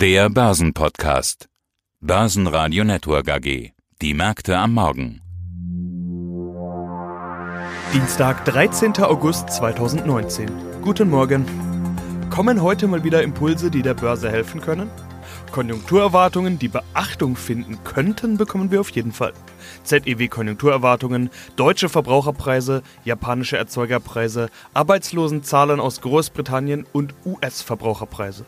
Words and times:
Der 0.00 0.30
Börsenpodcast. 0.30 1.50
Börsenradio 2.00 2.84
Network 2.84 3.28
AG. 3.28 3.74
Die 4.00 4.14
Märkte 4.14 4.56
am 4.56 4.72
Morgen. 4.72 5.20
Dienstag, 7.92 8.46
13. 8.46 8.96
August 9.02 9.50
2019. 9.50 10.48
Guten 10.80 11.10
Morgen. 11.10 11.44
Kommen 12.30 12.62
heute 12.62 12.88
mal 12.88 13.04
wieder 13.04 13.22
Impulse, 13.22 13.70
die 13.70 13.82
der 13.82 13.92
Börse 13.92 14.30
helfen 14.30 14.62
können? 14.62 14.88
Konjunkturerwartungen, 15.52 16.58
die 16.58 16.68
Beachtung 16.68 17.36
finden 17.36 17.84
könnten, 17.84 18.38
bekommen 18.38 18.70
wir 18.70 18.80
auf 18.80 18.88
jeden 18.92 19.12
Fall. 19.12 19.34
ZEW-Konjunkturerwartungen, 19.84 21.28
deutsche 21.56 21.90
Verbraucherpreise, 21.90 22.82
japanische 23.04 23.58
Erzeugerpreise, 23.58 24.48
Arbeitslosenzahlen 24.72 25.78
aus 25.78 26.00
Großbritannien 26.00 26.86
und 26.90 27.14
US-Verbraucherpreise. 27.26 28.46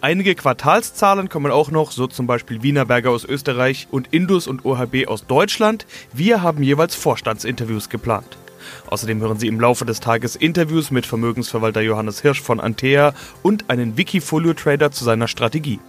Einige 0.00 0.34
Quartalszahlen 0.34 1.28
kommen 1.28 1.52
auch 1.52 1.70
noch, 1.70 1.92
so 1.92 2.06
zum 2.06 2.26
Beispiel 2.26 2.62
Wienerberger 2.62 3.10
aus 3.10 3.24
Österreich 3.24 3.88
und 3.90 4.08
Indus 4.12 4.46
und 4.46 4.64
OHB 4.64 5.06
aus 5.06 5.26
Deutschland. 5.26 5.86
Wir 6.12 6.42
haben 6.42 6.62
jeweils 6.62 6.94
Vorstandsinterviews 6.94 7.88
geplant. 7.88 8.36
Außerdem 8.86 9.20
hören 9.20 9.38
Sie 9.38 9.46
im 9.46 9.60
Laufe 9.60 9.84
des 9.84 10.00
Tages 10.00 10.36
Interviews 10.36 10.90
mit 10.90 11.06
Vermögensverwalter 11.06 11.80
Johannes 11.80 12.20
Hirsch 12.22 12.42
von 12.42 12.60
Antea 12.60 13.14
und 13.42 13.70
einen 13.70 13.96
Wikifolio-Trader 13.96 14.90
zu 14.90 15.04
seiner 15.04 15.28
Strategie. 15.28 15.80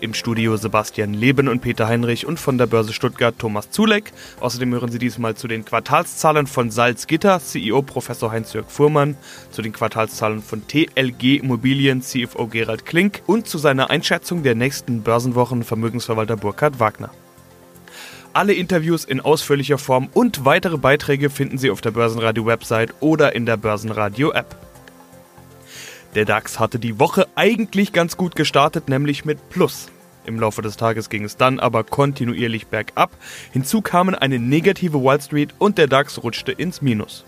Im 0.00 0.14
Studio 0.14 0.56
Sebastian 0.56 1.14
Leben 1.14 1.48
und 1.48 1.60
Peter 1.60 1.86
Heinrich 1.86 2.26
und 2.26 2.40
von 2.40 2.58
der 2.58 2.66
Börse 2.66 2.92
Stuttgart 2.92 3.38
Thomas 3.38 3.70
Zuleck. 3.70 4.12
Außerdem 4.40 4.72
hören 4.72 4.90
Sie 4.90 4.98
diesmal 4.98 5.34
zu 5.34 5.48
den 5.48 5.64
Quartalszahlen 5.64 6.46
von 6.46 6.70
Salzgitter 6.70 7.40
CEO 7.40 7.82
Professor 7.82 8.32
Heinz-Jörg 8.32 8.70
Fuhrmann, 8.70 9.16
zu 9.50 9.62
den 9.62 9.72
Quartalszahlen 9.72 10.42
von 10.42 10.66
TLG 10.66 11.38
Immobilien 11.38 12.02
CFO 12.02 12.46
Gerald 12.46 12.86
Klink 12.86 13.22
und 13.26 13.46
zu 13.46 13.58
seiner 13.58 13.90
Einschätzung 13.90 14.42
der 14.42 14.54
nächsten 14.54 15.02
Börsenwochen 15.02 15.64
Vermögensverwalter 15.64 16.36
Burkhard 16.36 16.80
Wagner. 16.80 17.10
Alle 18.32 18.54
Interviews 18.54 19.04
in 19.04 19.20
ausführlicher 19.20 19.76
Form 19.78 20.08
und 20.14 20.44
weitere 20.44 20.78
Beiträge 20.78 21.30
finden 21.30 21.58
Sie 21.58 21.70
auf 21.70 21.80
der 21.80 21.90
Börsenradio-Website 21.90 22.94
oder 23.00 23.34
in 23.34 23.44
der 23.44 23.56
Börsenradio-App. 23.56 24.69
Der 26.16 26.24
DAX 26.24 26.58
hatte 26.58 26.80
die 26.80 26.98
Woche 26.98 27.28
eigentlich 27.36 27.92
ganz 27.92 28.16
gut 28.16 28.34
gestartet, 28.34 28.88
nämlich 28.88 29.24
mit 29.24 29.48
Plus. 29.48 29.88
Im 30.26 30.40
Laufe 30.40 30.60
des 30.60 30.76
Tages 30.76 31.08
ging 31.08 31.24
es 31.24 31.36
dann 31.36 31.60
aber 31.60 31.84
kontinuierlich 31.84 32.66
bergab. 32.66 33.12
Hinzu 33.52 33.80
kamen 33.80 34.16
eine 34.16 34.40
negative 34.40 35.02
Wall 35.04 35.20
Street 35.20 35.54
und 35.58 35.78
der 35.78 35.86
DAX 35.86 36.22
rutschte 36.22 36.50
ins 36.50 36.82
Minus. 36.82 37.24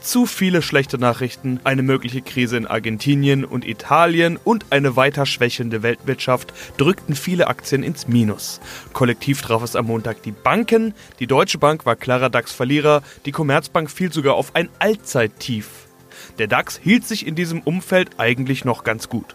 Zu 0.00 0.26
viele 0.26 0.62
schlechte 0.62 0.98
Nachrichten, 0.98 1.60
eine 1.64 1.82
mögliche 1.82 2.22
Krise 2.22 2.56
in 2.56 2.66
Argentinien 2.66 3.44
und 3.44 3.66
Italien 3.66 4.36
und 4.42 4.66
eine 4.70 4.96
weiter 4.96 5.26
schwächelnde 5.26 5.82
Weltwirtschaft 5.82 6.52
drückten 6.76 7.14
viele 7.14 7.46
Aktien 7.46 7.82
ins 7.82 8.08
Minus. 8.08 8.60
Kollektiv 8.92 9.42
traf 9.42 9.62
es 9.62 9.76
am 9.76 9.86
Montag 9.86 10.22
die 10.22 10.32
Banken, 10.32 10.92
die 11.20 11.26
Deutsche 11.26 11.58
Bank 11.58 11.86
war 11.86 11.96
klarer 11.96 12.30
DAX-Verlierer, 12.30 13.02
die 13.24 13.32
Commerzbank 13.32 13.90
fiel 13.90 14.12
sogar 14.12 14.34
auf 14.34 14.54
ein 14.54 14.68
Allzeittief. 14.80 15.86
Der 16.38 16.46
DAX 16.46 16.78
hielt 16.82 17.06
sich 17.06 17.26
in 17.26 17.34
diesem 17.34 17.60
Umfeld 17.62 18.10
eigentlich 18.18 18.64
noch 18.64 18.84
ganz 18.84 19.08
gut. 19.08 19.34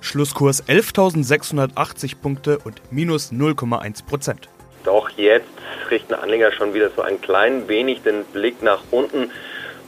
Schlusskurs 0.00 0.64
11.680 0.64 2.16
Punkte 2.20 2.58
und 2.58 2.82
minus 2.90 3.32
0,1 3.32 4.04
Prozent. 4.04 4.48
Doch 4.84 5.10
jetzt 5.10 5.46
richten 5.90 6.14
Anleger 6.14 6.50
schon 6.52 6.74
wieder 6.74 6.90
so 6.94 7.02
ein 7.02 7.20
klein 7.20 7.68
wenig 7.68 8.02
den 8.02 8.24
Blick 8.24 8.62
nach 8.62 8.82
unten 8.90 9.30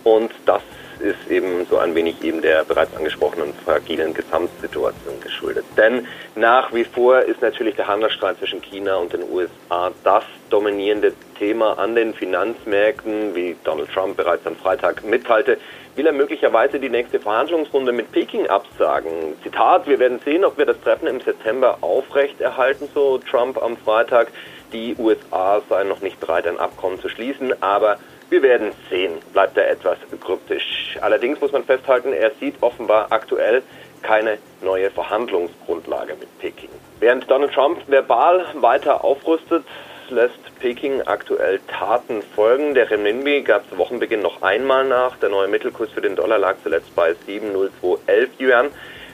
und 0.05 0.31
das 0.47 0.63
ist 1.01 1.31
eben 1.31 1.67
so 1.69 1.79
ein 1.79 1.95
wenig 1.95 2.23
eben 2.23 2.41
der 2.41 2.65
bereits 2.65 2.95
angesprochenen 2.97 3.53
fragilen 3.65 4.15
Gesamtsituation 4.15 5.21
geschuldet. 5.21 5.65
Denn 5.77 6.07
nach 6.37 6.73
wie 6.73 6.85
vor 6.85 7.21
ist 7.23 7.43
natürlich 7.43 7.75
der 7.75 7.89
Handelsstreit 7.89 8.39
zwischen 8.39 8.61
China 8.63 8.97
und 8.97 9.13
den 9.13 9.23
USA 9.31 9.91
das 10.05 10.25
dominierende 10.51 11.13
Thema 11.39 11.79
an 11.79 11.95
den 11.95 12.15
Finanzmärkten, 12.15 13.35
wie 13.35 13.57
Donald 13.65 13.91
Trump 13.93 14.17
bereits 14.17 14.47
am 14.47 14.57
Freitag 14.57 15.05
mitteilte 15.05 15.59
will 15.97 16.07
er 16.07 16.13
möglicherweise 16.13 16.81
die 16.81 16.89
nächste 16.89 17.21
Verhandlungsrunde 17.21 17.93
mit 17.93 18.11
Peking 18.13 18.47
absagen. 18.49 19.37
Zitat, 19.43 19.87
wir 19.87 19.99
werden 19.99 20.19
sehen, 20.25 20.45
ob 20.45 20.59
wir 20.59 20.67
das 20.67 20.81
Treffen 20.81 21.07
im 21.07 21.21
September 21.21 21.79
aufrechterhalten, 21.81 22.89
so 22.93 23.19
Trump 23.19 23.63
am 23.63 23.77
Freitag. 23.77 24.29
Die 24.73 24.97
USA 24.99 25.63
seien 25.69 25.89
noch 25.89 26.01
nicht 26.01 26.19
bereit, 26.19 26.47
ein 26.47 26.59
Abkommen 26.59 27.01
zu 27.01 27.09
schließen, 27.09 27.63
aber 27.63 27.99
wir 28.31 28.43
werden 28.43 28.73
sehen, 28.91 29.13
bleibt 29.33 29.57
er 29.57 29.71
etwas 29.71 29.99
kryptisch. 30.21 30.99
Allerdings 31.01 31.41
muss 31.41 31.53
man 31.53 31.65
festhalten, 31.65 32.13
er 32.13 32.33
sieht 32.41 32.57
offenbar 32.61 33.07
aktuell 33.11 33.63
keine 34.03 34.39
neue 34.63 34.91
Verhandlungsgrundlage 34.91 36.15
mit 36.19 36.39
Peking. 36.39 36.71
Während 37.01 37.31
Donald 37.31 37.53
Trump 37.53 37.79
verbal 37.87 38.45
weiter 38.55 39.05
aufrüstet, 39.05 39.65
lässt 40.11 40.59
Peking 40.61 41.03
aktuell 41.03 41.61
Taten 41.69 42.23
folgen. 42.35 42.75
Der 42.75 42.91
Renminbi 42.91 43.43
gab 43.43 43.69
zu 43.69 43.79
Wochenbeginn 43.79 44.23
noch 44.23 44.43
einmal 44.43 44.85
nach. 44.85 45.17
Der 45.17 45.29
neue 45.29 45.49
Mittelkurs 45.49 45.91
für 45.91 46.01
den 46.01 46.17
Dollar 46.17 46.39
lag 46.39 46.57
zuletzt 46.63 46.95
bei 46.95 47.13
7,0211 47.27 48.29
Yuan, 48.39 48.71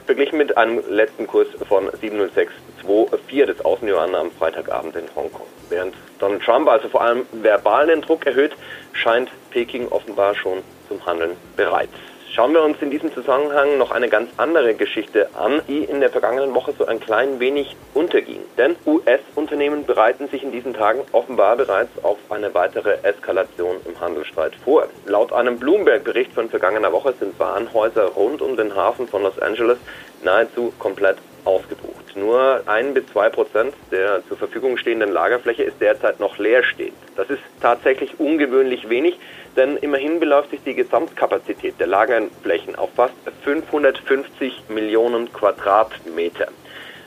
verglichen 0.07 0.39
mit 0.39 0.57
einem 0.57 0.83
letzten 0.89 1.27
Kurs 1.27 1.49
von 1.69 1.89
7,0624 1.89 3.45
des 3.47 3.65
Außenyuan 3.65 4.15
am 4.15 4.31
Freitagabend 4.33 4.97
in 4.97 5.05
Hongkong. 5.15 5.47
Während 5.69 5.95
Donald 6.19 6.43
Trump 6.43 6.69
also 6.69 6.89
vor 6.89 7.03
allem 7.03 7.27
verbal 7.33 7.87
den 7.87 8.03
Druck 8.03 8.27
erhöht, 8.27 8.53
scheint 8.93 9.31
Peking 9.51 9.89
offenbar 9.89 10.35
schon 10.35 10.63
zum 10.89 11.05
Handeln 11.07 11.37
bereit. 11.57 11.91
Schauen 12.33 12.55
wir 12.55 12.63
uns 12.63 12.81
in 12.81 12.93
diesem 12.93 13.13
Zusammenhang 13.13 13.77
noch 13.77 13.91
eine 13.91 14.09
ganz 14.09 14.31
andere 14.37 14.75
Geschichte 14.75 15.29
an, 15.35 15.63
die 15.67 15.83
in 15.83 15.99
der 15.99 16.11
vergangenen 16.11 16.55
Woche 16.55 16.73
so 16.79 16.87
ein 16.87 17.01
klein 17.01 17.41
wenig 17.41 17.75
unterging. 17.93 18.39
Denn 18.57 18.77
US-Unternehmen 18.87 19.85
bereiten 19.85 20.29
sich 20.29 20.45
in 20.45 20.53
diesen 20.53 20.73
Tagen 20.73 21.01
offenbar 21.11 21.57
bereits 21.57 21.91
auf 22.05 22.19
eine 22.29 22.55
weitere 22.55 22.99
Eskalation 23.03 23.79
im 23.85 24.01
Handelsstreit 24.01 24.55
vor. 24.63 24.87
Laut 25.07 25.33
einem 25.33 25.59
Bloomberg-Bericht 25.59 26.33
von 26.33 26.49
vergangener 26.49 26.93
Woche 26.93 27.15
sind 27.19 27.37
Warenhäuser 27.41 28.05
rund 28.05 28.43
um 28.43 28.57
den 28.57 28.77
Hafen 28.77 29.09
von 29.09 29.25
Los 29.25 29.41
Angeles 29.41 29.79
nahezu 30.23 30.73
komplett 30.79 31.17
ausgebucht. 31.45 32.17
Nur 32.17 32.63
ein 32.67 32.95
bis 32.95 33.07
zwei 33.07 33.29
Prozent 33.29 33.75
der 33.91 34.23
zur 34.29 34.37
Verfügung 34.37 34.77
stehenden 34.77 35.13
Lagerfläche 35.13 35.63
ist 35.63 35.81
derzeit 35.81 36.21
noch 36.21 36.39
leerstehend. 36.39 36.97
Das 37.17 37.31
ist 37.31 37.43
tatsächlich 37.61 38.19
ungewöhnlich 38.19 38.89
wenig, 38.89 39.19
denn 39.57 39.77
immerhin 39.77 40.21
beläuft 40.21 40.51
sich 40.51 40.61
die 40.65 40.75
Gesamtkapazität 40.75 41.79
der 41.79 41.87
Lagerflächen 41.87 42.77
auf 42.77 42.91
fast 42.95 43.15
550 43.45 44.69
Millionen 44.69 45.33
Quadratmeter. 45.33 46.49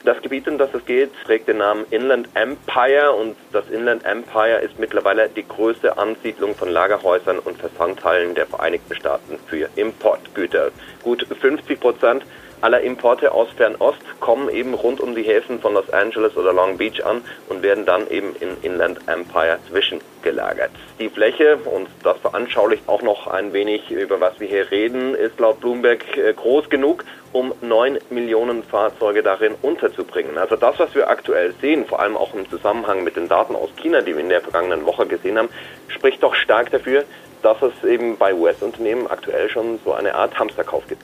Das 0.05 0.21
Gebiet, 0.21 0.50
um 0.50 0.57
das 0.57 0.73
es 0.73 0.85
geht, 0.85 1.11
trägt 1.25 1.47
den 1.47 1.59
Namen 1.59 1.85
Inland 1.89 2.27
Empire 2.33 3.13
und 3.13 3.38
das 3.53 3.69
Inland 3.69 4.03
Empire 4.03 4.57
ist 4.57 4.77
mittlerweile 4.77 5.29
die 5.29 5.47
größte 5.47 5.97
Ansiedlung 5.97 6.55
von 6.55 6.69
Lagerhäusern 6.69 7.39
und 7.39 7.57
Versandhallen 7.57 8.35
der 8.35 8.45
Vereinigten 8.45 8.95
Staaten 8.95 9.39
für 9.47 9.69
Importgüter. 9.77 10.71
Gut 11.03 11.25
50 11.39 11.79
Prozent 11.79 12.25
aller 12.63 12.79
Importe 12.81 13.34
aus 13.34 13.50
Fernost 13.57 14.00
kommen 14.22 14.47
eben 14.50 14.74
rund 14.74 15.01
um 15.01 15.13
die 15.16 15.24
Häfen 15.24 15.59
von 15.59 15.74
Los 15.74 15.90
Angeles 15.91 16.38
oder 16.38 16.53
Long 16.53 16.78
Beach 16.78 17.06
an 17.06 17.22
und 17.50 17.62
werden 17.62 17.85
dann 17.85 18.09
eben 18.09 18.34
in 18.40 18.56
Inland 18.62 19.00
Empire 19.07 19.59
zwischengelagert. 19.69 20.72
Die 20.97 21.09
Fläche, 21.09 21.57
und 21.57 21.90
das 22.03 22.18
veranschaulicht 22.19 22.88
auch 22.88 23.01
noch 23.01 23.28
ein 23.28 23.51
wenig, 23.51 23.91
über 23.91 24.22
was 24.22 24.40
wir 24.40 24.47
hier 24.47 24.72
reden, 24.72 25.13
ist 25.13 25.40
laut 25.40 25.59
Bloomberg 25.59 26.18
äh, 26.18 26.34
groß 26.34 26.69
genug, 26.69 27.03
um 27.34 27.53
9 27.59 28.00
Millionen 28.09 28.63
Fahrzeuge 28.63 29.24
darin 29.24 29.56
unterzubringen. 29.62 30.38
Also 30.38 30.56
das, 30.56 30.80
was 30.80 30.95
wir 30.95 31.09
aktuell 31.09 31.53
sehen, 31.59 31.85
vor 31.85 32.00
allem 32.00 32.16
auch 32.16 32.34
im 32.34 32.50
Zusammenhang 32.50 33.03
mit 33.03 33.18
den 33.18 33.28
Daten 33.28 33.56
aus 33.56 33.72
China, 33.75 34.00
die 34.01 34.13
wir 34.13 34.22
in 34.22 34.30
der 34.30 34.41
vergangenen 34.41 34.85
Woche 34.85 35.06
gesehen 35.06 35.38
haben, 35.38 35.50
spricht 35.90 36.24
doch 36.24 36.35
stark 36.35 36.72
dafür, 36.72 37.03
dass 37.41 37.57
es 37.62 37.84
eben 37.84 38.18
bei 38.18 38.34
US-Unternehmen 38.34 39.07
aktuell 39.07 39.50
schon 39.50 39.80
so 39.84 39.91
eine 39.91 40.16
Art 40.16 40.40
Hamsterkauf 40.40 40.88
gibt. 40.88 41.03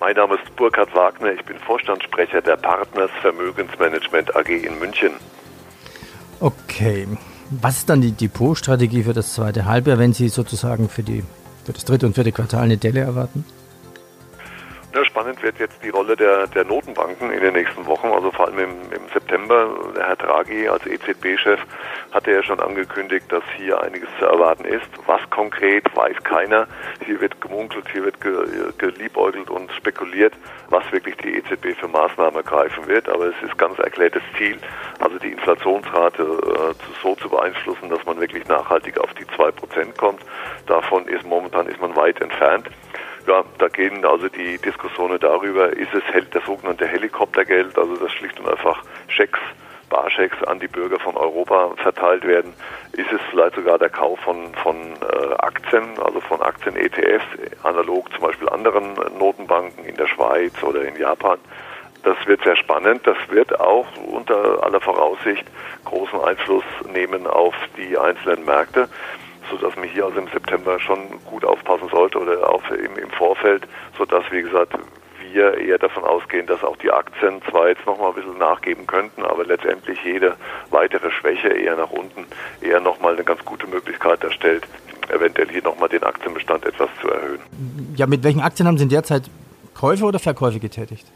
Mein 0.00 0.14
Name 0.14 0.36
ist 0.36 0.54
Burkhard 0.54 0.94
Wagner, 0.94 1.32
ich 1.32 1.44
bin 1.44 1.58
Vorstandssprecher 1.58 2.40
der 2.40 2.56
Partners 2.56 3.10
Vermögensmanagement 3.20 4.34
AG 4.36 4.48
in 4.48 4.78
München. 4.78 5.10
Okay, 6.38 7.08
was 7.50 7.78
ist 7.78 7.90
dann 7.90 8.00
die 8.00 8.12
Depotstrategie 8.12 9.02
für 9.02 9.12
das 9.12 9.34
zweite 9.34 9.64
Halbjahr, 9.64 9.98
wenn 9.98 10.12
Sie 10.12 10.28
sozusagen 10.28 10.88
für, 10.88 11.02
die, 11.02 11.24
für 11.64 11.72
das 11.72 11.84
dritte 11.84 12.06
und 12.06 12.14
vierte 12.14 12.30
Quartal 12.30 12.62
eine 12.62 12.76
Delle 12.76 13.00
erwarten? 13.00 13.44
Spannend 15.18 15.42
wird 15.42 15.58
jetzt 15.58 15.82
die 15.82 15.88
Rolle 15.88 16.14
der, 16.14 16.46
der 16.46 16.64
Notenbanken 16.64 17.32
in 17.32 17.40
den 17.40 17.54
nächsten 17.54 17.84
Wochen, 17.86 18.06
also 18.06 18.30
vor 18.30 18.46
allem 18.46 18.60
im, 18.60 18.92
im 18.92 19.08
September. 19.12 19.68
Der 19.96 20.06
Herr 20.06 20.14
Draghi 20.14 20.68
als 20.68 20.86
EZB-Chef 20.86 21.58
hatte 22.12 22.30
ja 22.30 22.40
schon 22.44 22.60
angekündigt, 22.60 23.26
dass 23.30 23.42
hier 23.56 23.82
einiges 23.82 24.08
zu 24.20 24.26
erwarten 24.26 24.64
ist. 24.64 24.86
Was 25.06 25.20
konkret, 25.30 25.84
weiß 25.96 26.22
keiner. 26.22 26.68
Hier 27.04 27.20
wird 27.20 27.40
gemunkelt, 27.40 27.86
hier 27.90 28.04
wird 28.04 28.20
geliebäugelt 28.78 29.50
und 29.50 29.72
spekuliert, 29.72 30.34
was 30.68 30.84
wirklich 30.92 31.16
die 31.16 31.34
EZB 31.34 31.76
für 31.76 31.88
Maßnahmen 31.88 32.36
ergreifen 32.36 32.86
wird. 32.86 33.08
Aber 33.08 33.24
es 33.24 33.42
ist 33.42 33.58
ganz 33.58 33.76
erklärtes 33.80 34.22
Ziel, 34.36 34.56
also 35.00 35.18
die 35.18 35.32
Inflationsrate 35.32 36.22
äh, 36.22 36.74
so 37.02 37.16
zu 37.16 37.28
beeinflussen, 37.28 37.88
dass 37.88 38.04
man 38.06 38.20
wirklich 38.20 38.46
nachhaltig 38.46 39.00
auf 39.00 39.12
die 39.14 39.26
zwei 39.34 39.50
Prozent 39.50 39.98
kommt. 39.98 40.20
Davon 40.66 41.08
ist 41.08 41.26
momentan 41.26 41.66
ist 41.66 41.80
man 41.80 41.96
weit 41.96 42.20
entfernt. 42.20 42.68
Ja, 43.28 43.44
da 43.58 43.68
gehen 43.68 44.06
also 44.06 44.26
die 44.30 44.56
Diskussionen 44.56 45.20
darüber, 45.20 45.68
ist 45.68 45.92
es 45.92 46.02
das 46.30 46.42
sogenannte 46.46 46.86
Helikoptergeld, 46.86 47.76
also 47.76 47.94
das 47.96 48.10
schlicht 48.12 48.40
und 48.40 48.48
einfach 48.48 48.82
Schecks, 49.08 49.38
Barschecks 49.90 50.42
an 50.44 50.60
die 50.60 50.66
Bürger 50.66 50.98
von 50.98 51.14
Europa 51.14 51.74
verteilt 51.76 52.26
werden. 52.26 52.54
Ist 52.92 53.12
es 53.12 53.20
vielleicht 53.28 53.56
sogar 53.56 53.78
der 53.78 53.90
Kauf 53.90 54.18
von, 54.20 54.54
von 54.62 54.76
äh, 54.76 55.34
Aktien, 55.40 55.98
also 56.02 56.20
von 56.20 56.40
Aktien-ETFs, 56.40 57.26
analog 57.64 58.10
zum 58.12 58.22
Beispiel 58.22 58.48
anderen 58.48 58.94
Notenbanken 59.18 59.84
in 59.84 59.96
der 59.96 60.06
Schweiz 60.06 60.54
oder 60.62 60.84
in 60.84 60.96
Japan? 60.96 61.38
Das 62.04 62.16
wird 62.26 62.42
sehr 62.44 62.56
spannend. 62.56 63.06
Das 63.06 63.18
wird 63.28 63.60
auch 63.60 63.86
unter 64.06 64.64
aller 64.64 64.80
Voraussicht 64.80 65.44
großen 65.84 66.18
Einfluss 66.20 66.64
nehmen 66.90 67.26
auf 67.26 67.54
die 67.76 67.98
einzelnen 67.98 68.46
Märkte 68.46 68.88
sodass 69.50 69.74
man 69.76 69.88
hier 69.88 70.04
also 70.04 70.18
im 70.18 70.28
September 70.28 70.78
schon 70.80 70.98
gut 71.24 71.44
aufpassen 71.44 71.88
sollte 71.90 72.18
oder 72.18 72.48
auch 72.48 72.62
im, 72.70 72.96
im 72.96 73.10
Vorfeld, 73.10 73.66
sodass, 73.96 74.24
wie 74.30 74.42
gesagt, 74.42 74.74
wir 75.32 75.58
eher 75.58 75.78
davon 75.78 76.04
ausgehen, 76.04 76.46
dass 76.46 76.62
auch 76.64 76.76
die 76.76 76.90
Aktien 76.90 77.40
zwar 77.50 77.68
jetzt 77.68 77.84
nochmal 77.86 78.10
ein 78.10 78.14
bisschen 78.14 78.38
nachgeben 78.38 78.86
könnten, 78.86 79.22
aber 79.22 79.44
letztendlich 79.44 79.98
jede 80.04 80.36
weitere 80.70 81.10
Schwäche 81.10 81.48
eher 81.48 81.76
nach 81.76 81.90
unten 81.90 82.26
eher 82.60 82.80
nochmal 82.80 83.14
eine 83.14 83.24
ganz 83.24 83.44
gute 83.44 83.66
Möglichkeit 83.66 84.22
darstellt, 84.22 84.66
eventuell 85.08 85.48
hier 85.48 85.62
nochmal 85.62 85.88
den 85.88 86.02
Aktienbestand 86.02 86.64
etwas 86.64 86.88
zu 87.00 87.08
erhöhen. 87.08 87.40
Ja, 87.96 88.06
mit 88.06 88.22
welchen 88.24 88.40
Aktien 88.40 88.66
haben 88.66 88.78
Sie 88.78 88.88
derzeit 88.88 89.30
Käufe 89.74 90.04
oder 90.04 90.18
Verkäufe 90.18 90.58
getätigt? 90.58 91.06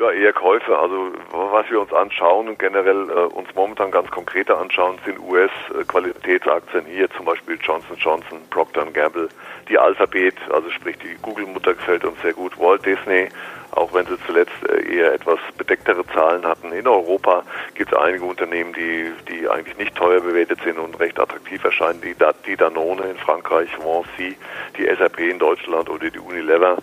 Ja, 0.00 0.10
eher 0.12 0.32
Käufe. 0.32 0.78
Also 0.78 1.12
was 1.30 1.70
wir 1.70 1.78
uns 1.78 1.92
anschauen 1.92 2.48
und 2.48 2.58
generell 2.58 3.10
äh, 3.10 3.34
uns 3.34 3.54
momentan 3.54 3.90
ganz 3.90 4.10
konkreter 4.10 4.58
anschauen, 4.58 4.98
sind 5.04 5.18
US-Qualitätsaktien. 5.18 6.86
Hier 6.86 7.10
zum 7.10 7.26
Beispiel 7.26 7.58
Johnson 7.60 7.98
Johnson, 7.98 8.38
Procter 8.48 8.86
Gamble, 8.86 9.28
die 9.68 9.78
Alphabet, 9.78 10.36
also 10.50 10.70
sprich 10.70 10.96
die 11.00 11.16
Google-Mutter 11.20 11.74
gefällt 11.74 12.06
uns 12.06 12.18
sehr 12.22 12.32
gut, 12.32 12.58
Walt 12.58 12.86
Disney, 12.86 13.28
auch 13.72 13.92
wenn 13.92 14.06
sie 14.06 14.16
zuletzt 14.26 14.54
äh, 14.70 14.90
eher 14.90 15.12
etwas 15.12 15.38
bedecktere 15.58 16.06
Zahlen 16.06 16.46
hatten. 16.46 16.72
In 16.72 16.88
Europa 16.88 17.42
gibt 17.74 17.92
es 17.92 17.98
einige 17.98 18.24
Unternehmen, 18.24 18.72
die, 18.72 19.12
die 19.28 19.50
eigentlich 19.50 19.76
nicht 19.76 19.94
teuer 19.96 20.22
bewertet 20.22 20.60
sind 20.64 20.78
und 20.78 20.98
recht 20.98 21.20
attraktiv 21.20 21.62
erscheinen. 21.62 22.00
Die, 22.00 22.16
die 22.46 22.56
Danone 22.56 23.02
in 23.02 23.18
Frankreich, 23.18 23.68
Vinci, 23.78 24.34
die 24.78 24.86
SAP 24.86 25.18
in 25.18 25.38
Deutschland 25.38 25.90
oder 25.90 26.08
die 26.08 26.18
Unilever. 26.18 26.78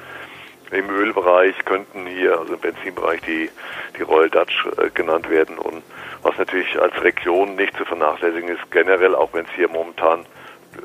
Im 0.71 0.89
Ölbereich 0.89 1.55
könnten 1.65 2.05
hier, 2.07 2.37
also 2.37 2.53
im 2.53 2.59
Benzinbereich, 2.59 3.21
die, 3.21 3.49
die 3.97 4.01
Royal 4.03 4.29
Dutch 4.29 4.65
äh, 4.77 4.89
genannt 4.89 5.29
werden. 5.29 5.57
Und 5.57 5.83
was 6.23 6.37
natürlich 6.37 6.79
als 6.79 6.93
Region 7.01 7.55
nicht 7.55 7.75
zu 7.77 7.85
vernachlässigen 7.85 8.49
ist, 8.49 8.69
generell, 8.71 9.15
auch 9.15 9.33
wenn 9.33 9.45
es 9.45 9.51
hier 9.55 9.69
momentan 9.69 10.25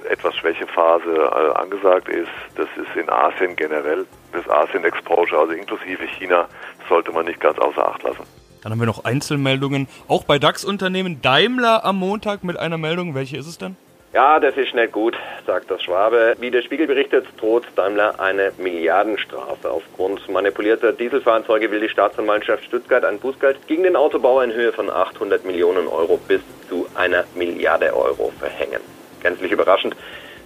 etwas 0.09 0.37
Schwächephase 0.37 1.15
äh, 1.15 1.59
angesagt 1.59 2.09
ist, 2.09 2.31
das 2.55 2.69
ist 2.77 2.97
in 2.97 3.11
Asien 3.11 3.57
generell, 3.57 4.07
das 4.33 4.49
Asien-Exposure, 4.49 5.41
also 5.41 5.53
inklusive 5.53 6.05
China, 6.19 6.49
sollte 6.89 7.13
man 7.13 7.27
nicht 7.27 7.41
ganz 7.41 7.59
außer 7.59 7.87
Acht 7.87 8.03
lassen. 8.03 8.23
Dann 8.63 8.73
haben 8.73 8.79
wir 8.79 8.87
noch 8.87 9.05
Einzelmeldungen, 9.05 9.89
auch 10.07 10.23
bei 10.25 10.39
DAX-Unternehmen. 10.39 11.21
Daimler 11.21 11.85
am 11.85 11.97
Montag 11.97 12.45
mit 12.45 12.57
einer 12.57 12.79
Meldung. 12.79 13.15
Welche 13.15 13.37
ist 13.37 13.49
es 13.49 13.59
denn? 13.59 13.77
Ja, 14.13 14.39
das 14.39 14.55
ist 14.59 14.75
nicht 14.75 14.93
gut, 14.93 15.17
sagt 15.47 15.71
das 15.71 15.83
Schwabe. 15.83 16.35
Wie 16.39 16.51
der 16.51 16.61
Spiegel 16.61 16.87
berichtet, 16.87 17.25
droht 17.39 17.65
Daimler 17.77 18.21
eine 18.21 18.53
Milliardenstrafe. 18.59 19.71
Aufgrund 19.71 20.29
manipulierter 20.29 20.93
Dieselfahrzeuge 20.93 21.71
will 21.71 21.81
die 21.81 21.89
Staatsanwaltschaft 21.89 22.63
Stuttgart 22.65 23.07
ein 23.07 23.19
Bußgeld 23.19 23.67
gegen 23.67 23.85
den 23.85 23.97
Autobauer 23.97 24.45
in 24.45 24.53
Höhe 24.53 24.71
von 24.75 24.91
800 24.91 25.47
Millionen 25.47 25.89
Euro 25.89 26.19
bis 26.29 26.43
zu 26.69 26.87
einer 26.95 27.25
Milliarde 27.35 27.97
Euro 27.97 28.31
verhängen. 28.39 28.83
Gänzlich 29.23 29.51
überraschend 29.51 29.97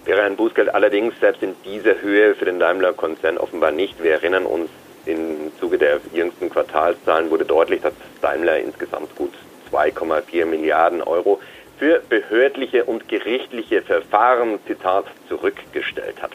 wäre 0.05 0.23
ein 0.23 0.37
Bußgeld 0.37 0.73
allerdings 0.73 1.19
selbst 1.19 1.43
in 1.43 1.57
dieser 1.65 2.01
Höhe 2.01 2.37
für 2.37 2.45
den 2.45 2.61
Daimler-Konzern 2.61 3.37
offenbar 3.37 3.73
nicht. 3.73 4.01
Wir 4.01 4.13
erinnern 4.13 4.47
uns, 4.47 4.71
im 5.07 5.51
Zuge 5.59 5.77
der 5.77 5.99
jüngsten 6.13 6.51
Quartalszahlen 6.51 7.33
wurde 7.33 7.45
deutlich, 7.45 7.81
dass 7.81 7.95
Daimler 8.23 8.61
insgesamt 8.61 9.13
gut 9.17 9.33
2,4 9.73 10.45
Milliarden 10.47 11.03
Euro 11.03 11.41
für 11.79 12.01
behördliche 12.09 12.85
und 12.85 13.09
gerichtliche 13.09 13.83
Verfahren, 13.83 14.59
Zitat, 14.67 15.07
zurückgestellt 15.29 16.23
hat. 16.23 16.33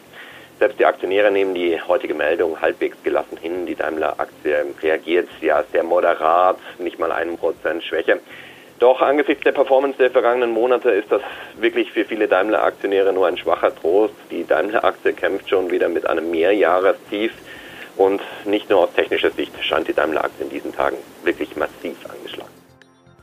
Selbst 0.59 0.79
die 0.79 0.85
Aktionäre 0.85 1.31
nehmen 1.31 1.55
die 1.55 1.81
heutige 1.81 2.13
Meldung 2.13 2.61
halbwegs 2.61 2.95
gelassen 3.03 3.37
hin. 3.41 3.65
Die 3.65 3.73
Daimler-Aktie 3.73 4.63
reagiert 4.83 5.27
ja 5.41 5.63
sehr 5.71 5.83
moderat, 5.83 6.57
nicht 6.77 6.99
mal 6.99 7.11
einen 7.11 7.37
Prozent 7.37 7.83
Schwäche. 7.83 8.19
Doch 8.77 9.01
angesichts 9.01 9.43
der 9.43 9.53
Performance 9.53 9.97
der 9.97 10.11
vergangenen 10.11 10.51
Monate 10.51 10.91
ist 10.91 11.11
das 11.11 11.21
wirklich 11.55 11.91
für 11.91 12.05
viele 12.05 12.27
Daimler-Aktionäre 12.27 13.11
nur 13.11 13.27
ein 13.27 13.37
schwacher 13.37 13.73
Trost. 13.75 14.13
Die 14.29 14.45
Daimler-Aktie 14.45 15.13
kämpft 15.13 15.49
schon 15.49 15.71
wieder 15.71 15.89
mit 15.89 16.07
einem 16.07 16.29
Mehrjahrestief 16.29 17.31
und 17.97 18.21
nicht 18.45 18.69
nur 18.69 18.81
aus 18.81 18.93
technischer 18.93 19.31
Sicht 19.31 19.53
scheint 19.63 19.87
die 19.87 19.93
Daimler-Aktie 19.93 20.45
in 20.45 20.51
diesen 20.51 20.75
Tagen 20.75 20.97
wirklich 21.23 21.55
massiv 21.55 21.97
angeschlagen. 22.07 22.60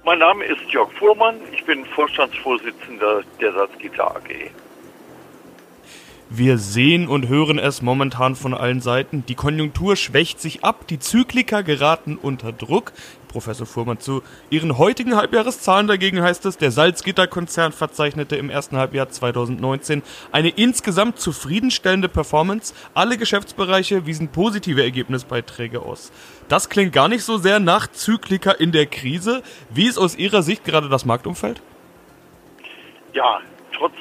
Mein 0.09 0.21
Name 0.21 0.43
ist 0.47 0.63
Jörg 0.71 0.91
Fuhrmann, 0.95 1.37
ich 1.53 1.63
bin 1.67 1.85
Vorstandsvorsitzender 1.85 3.21
der 3.43 3.53
Salzgitter 3.53 4.17
AG. 4.17 4.51
Wir 6.31 6.59
sehen 6.59 7.09
und 7.09 7.29
hören 7.29 7.59
es 7.59 7.81
momentan 7.81 8.37
von 8.37 8.53
allen 8.53 8.83
Seiten. 8.83 9.25
Die 9.27 9.35
Konjunktur 9.35 9.97
schwächt 9.97 10.43
sich 10.43 10.63
ab, 10.63 10.87
die 10.87 10.99
Zykliker 10.99 11.63
geraten 11.63 12.19
unter 12.21 12.53
Druck. 12.53 12.93
Professor 13.29 13.67
Fuhrmann 13.67 13.99
zu 13.99 14.23
Ihren 14.51 14.77
heutigen 14.77 15.17
Halbjahreszahlen 15.17 15.87
dagegen 15.87 16.21
heißt 16.21 16.45
es, 16.45 16.59
der 16.59 16.71
Salzgitter-Konzern 16.71 17.73
verzeichnete 17.73 18.37
im 18.37 18.51
ersten 18.51 18.77
Halbjahr 18.77 19.09
2019 19.09 20.03
eine 20.31 20.51
insgesamt 20.51 21.19
zufriedenstellende 21.19 22.11
Performance. 22.11 22.75
Alle 22.93 23.17
Geschäftsbereiche 23.17 24.05
wiesen 24.05 24.29
positive 24.29 24.83
Ergebnisbeiträge 24.83 25.81
aus. 25.81 26.13
Das 26.49 26.69
klingt 26.69 26.93
gar 26.93 27.09
nicht 27.09 27.25
so 27.25 27.39
sehr 27.39 27.59
nach 27.59 27.87
Zykliker 27.87 28.61
in 28.61 28.73
der 28.73 28.85
Krise. 28.85 29.43
Wie 29.71 29.87
ist 29.87 29.97
aus 29.97 30.15
Ihrer 30.15 30.43
Sicht 30.43 30.65
gerade 30.65 30.91
das 30.91 31.07
Marktumfeld? 31.07 31.63
Ja, 33.15 33.41
trotz 33.73 33.95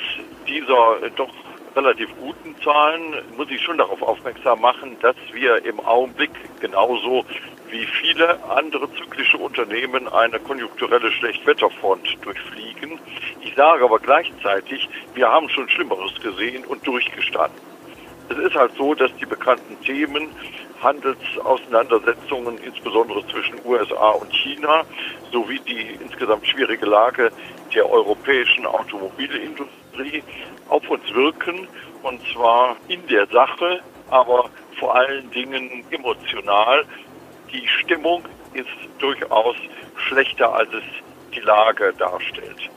dieser 0.45 1.09
doch 1.15 1.29
relativ 1.77 2.09
guten 2.19 2.55
Zahlen 2.63 3.15
muss 3.37 3.51
ich 3.51 3.61
schon 3.61 3.77
darauf 3.77 4.01
aufmerksam 4.01 4.61
machen, 4.61 4.97
dass 5.01 5.15
wir 5.31 5.63
im 5.63 5.79
Augenblick 5.79 6.31
genauso 6.59 7.23
wie 7.69 7.85
viele 7.85 8.43
andere 8.49 8.91
zyklische 8.95 9.37
Unternehmen 9.37 10.07
eine 10.07 10.39
konjunkturelle 10.39 11.11
Schlechtwetterfront 11.11 12.17
durchfliegen. 12.21 12.99
Ich 13.41 13.53
sage 13.55 13.83
aber 13.83 13.99
gleichzeitig, 13.99 14.89
wir 15.13 15.29
haben 15.29 15.49
schon 15.49 15.69
Schlimmeres 15.69 16.19
gesehen 16.19 16.65
und 16.65 16.85
durchgestanden. 16.87 17.61
Es 18.29 18.37
ist 18.37 18.55
halt 18.55 18.73
so, 18.75 18.95
dass 18.95 19.15
die 19.17 19.25
bekannten 19.25 19.79
Themen 19.81 20.29
Handelsauseinandersetzungen, 20.81 22.57
insbesondere 22.57 23.25
zwischen 23.27 23.55
USA 23.65 24.09
und 24.09 24.33
China, 24.33 24.83
sowie 25.31 25.59
die 25.59 25.97
insgesamt 26.01 26.47
schwierige 26.47 26.85
Lage 26.87 27.31
der 27.73 27.89
europäischen 27.89 28.65
Automobilindustrie 28.65 29.86
auf 30.69 30.87
uns 30.89 31.13
wirken, 31.13 31.67
und 32.03 32.21
zwar 32.33 32.75
in 32.87 33.05
der 33.07 33.27
Sache, 33.27 33.81
aber 34.09 34.49
vor 34.79 34.95
allen 34.95 35.29
Dingen 35.31 35.83
emotional. 35.91 36.85
Die 37.51 37.67
Stimmung 37.67 38.23
ist 38.53 38.67
durchaus 38.99 39.55
schlechter, 39.95 40.53
als 40.53 40.69
es 40.73 40.83
die 41.33 41.39
Lage 41.39 41.93
darstellt. 41.97 42.69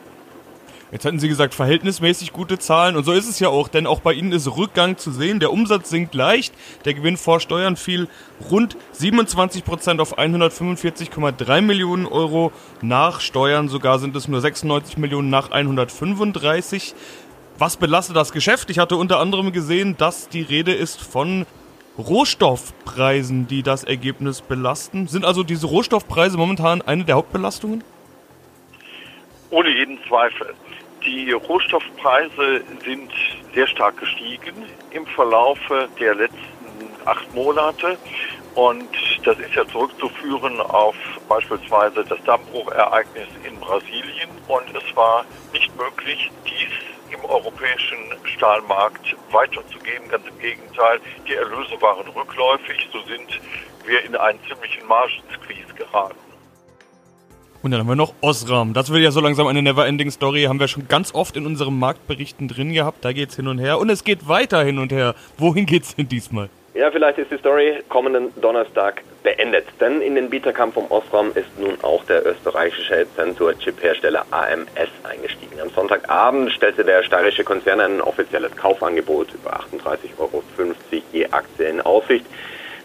Jetzt 0.93 1.05
hatten 1.05 1.21
Sie 1.21 1.29
gesagt, 1.29 1.55
verhältnismäßig 1.55 2.33
gute 2.33 2.59
Zahlen 2.59 2.97
und 2.97 3.05
so 3.05 3.13
ist 3.13 3.29
es 3.29 3.39
ja 3.39 3.49
auch, 3.49 3.69
denn 3.69 3.87
auch 3.87 4.01
bei 4.01 4.13
Ihnen 4.13 4.33
ist 4.33 4.57
Rückgang 4.57 4.97
zu 4.97 5.13
sehen. 5.13 5.39
Der 5.39 5.53
Umsatz 5.53 5.89
sinkt 5.89 6.15
leicht, 6.15 6.53
der 6.85 6.95
Gewinn 6.95 7.17
vor 7.17 7.39
Steuern 7.39 7.77
fiel 7.77 8.09
rund 8.51 8.77
27 8.93 9.65
Prozent 9.65 10.01
auf 10.01 10.19
145,3 10.19 11.61
Millionen 11.61 12.07
Euro. 12.07 12.51
Nach 12.83 13.21
Steuern 13.21 13.69
sogar 13.69 14.01
sind 14.01 14.17
es 14.17 14.27
nur 14.27 14.41
96 14.41 14.99
Millionen 14.99 15.31
nach 15.31 15.53
135. 15.53 16.95
Was 17.57 17.77
belastet 17.77 18.17
das 18.17 18.33
Geschäft? 18.33 18.69
Ich 18.71 18.81
hatte 18.81 18.97
unter 18.97 19.21
anderem 19.21 19.53
gesehen, 19.53 19.97
dass 19.97 20.29
die 20.29 20.43
Rede 20.43 20.73
ist 20.73 21.01
von 21.01 21.47
Rohstoffpreisen, 21.99 23.47
die 23.47 23.63
das 23.63 23.85
Ergebnis 23.85 24.41
belasten. 24.41 25.07
Sind 25.07 25.25
also 25.25 25.45
diese 25.45 25.69
Rohstoffpreise 25.69 26.37
momentan 26.37 26.83
eine 26.83 27.05
der 27.05 27.15
Hauptbelastungen? 27.15 27.85
Ohne 29.51 29.69
jeden 29.71 29.99
Zweifel. 30.09 30.55
Die 31.05 31.33
Rohstoffpreise 31.33 32.63
sind 32.85 33.11
sehr 33.55 33.67
stark 33.67 33.99
gestiegen 33.99 34.67
im 34.91 35.07
Verlaufe 35.07 35.89
der 35.99 36.15
letzten 36.15 36.51
acht 37.07 37.35
Monate. 37.35 37.97
Und 38.55 38.89
das 39.25 39.39
ist 39.39 39.55
ja 39.55 39.67
zurückzuführen 39.69 40.61
auf 40.61 40.97
beispielsweise 41.29 42.05
das 42.05 42.23
Dammbruchereignis 42.25 43.29
in 43.45 43.59
Brasilien. 43.61 44.29
Und 44.49 44.77
es 44.77 44.97
war 44.97 45.25
nicht 45.53 45.75
möglich, 45.77 46.31
dies 46.45 47.15
im 47.15 47.25
europäischen 47.25 47.99
Stahlmarkt 48.25 49.17
weiterzugeben. 49.31 50.09
Ganz 50.09 50.27
im 50.27 50.39
Gegenteil, 50.39 51.01
die 51.27 51.35
Erlöse 51.35 51.81
waren 51.81 52.09
rückläufig. 52.09 52.89
So 52.93 53.01
sind 53.03 53.41
wir 53.87 54.05
in 54.05 54.17
einen 54.17 54.39
ziemlichen 54.47 54.87
Margensqueeze 54.87 55.73
geraten. 55.75 56.30
Und 57.63 57.73
dann 57.73 57.81
haben 57.81 57.89
wir 57.89 57.97
noch 57.97 58.15
Osram. 58.23 58.73
Das 58.73 58.91
wird 58.91 59.03
ja 59.03 59.11
so 59.11 59.21
langsam 59.21 59.47
eine 59.47 59.61
Neverending 59.61 60.11
Story. 60.11 60.45
Haben 60.45 60.61
wir 60.61 60.69
schon 60.69 60.89
ganz 60.89 61.15
oft 61.15 61.37
in 61.37 61.45
unseren 61.45 61.79
Marktberichten 61.79 62.49
drin 62.49 62.73
gehabt. 62.73 63.05
Da 63.05 63.13
geht's 63.13 63.37
hin 63.37 63.49
und 63.49 63.59
her. 63.59 63.79
Und 63.79 63.91
es 63.91 64.03
geht 64.03 64.29
weiter 64.29 64.63
hin 64.65 64.79
und 64.79 64.93
her. 64.93 65.15
Wohin 65.37 65.67
geht's 65.67 65.95
denn 65.95 66.09
diesmal? 66.09 66.49
Ja, 66.73 66.91
vielleicht 66.91 67.19
ist 67.19 67.31
die 67.31 67.37
Story 67.37 67.83
kommenden 67.89 68.33
Donnerstag 68.41 69.03
beendet. 69.23 69.67
Denn 69.81 70.01
in 70.01 70.15
den 70.15 70.31
Bieterkampf 70.31 70.77
um 70.77 70.91
Osram 70.91 71.33
ist 71.35 71.59
nun 71.59 71.77
auch 71.83 72.03
der 72.05 72.25
österreichische 72.25 73.07
Zensurchip-Hersteller 73.17 74.25
AMS 74.31 74.89
eingestiegen. 75.03 75.61
Am 75.61 75.69
Sonntagabend 75.71 76.53
stellte 76.53 76.85
der 76.85 77.03
steirische 77.03 77.45
Konzern 77.45 77.81
ein 77.81 78.01
offizielles 78.01 78.57
Kaufangebot 78.57 79.35
über 79.35 79.61
38,50 79.61 80.19
Euro 80.19 80.43
je 81.13 81.27
Aktie 81.27 81.67
in 81.67 81.81
Aussicht. 81.83 82.25